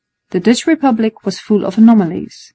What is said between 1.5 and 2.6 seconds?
of anomalies.